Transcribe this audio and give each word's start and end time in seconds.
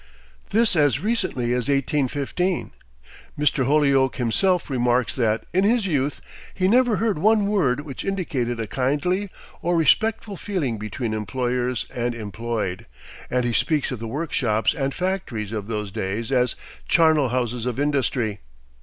This 0.49 0.75
as 0.75 0.99
recently 0.99 1.51
as 1.53 1.69
1815! 1.69 2.71
Mr. 3.37 3.65
Holyoake 3.65 4.15
himself 4.15 4.67
remarks 4.67 5.13
that, 5.13 5.45
in 5.53 5.63
his 5.63 5.85
youth, 5.85 6.21
he 6.55 6.67
never 6.67 6.95
heard 6.95 7.19
one 7.19 7.45
word 7.45 7.81
which 7.81 8.03
indicated 8.03 8.59
a 8.59 8.65
kindly 8.65 9.29
or 9.61 9.77
respectful 9.77 10.37
feeling 10.37 10.79
between 10.79 11.13
employers 11.13 11.85
and 11.93 12.15
employed; 12.15 12.87
and 13.29 13.45
he 13.45 13.53
speaks 13.53 13.91
of 13.91 13.99
the 13.99 14.07
workshops 14.07 14.73
and 14.73 14.95
factories 14.95 15.51
of 15.51 15.67
those 15.67 15.91
days 15.91 16.31
as 16.31 16.55
"charnel 16.87 17.29
houses 17.29 17.67
of 17.67 17.79
industry." 17.79 18.39